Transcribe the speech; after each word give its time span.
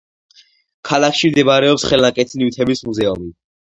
ქალაქში 0.91 1.33
მდებარეობს 1.33 1.87
ხელნაკეთი 1.93 2.45
ნივთების 2.45 2.87
მუზეუმი. 2.91 3.35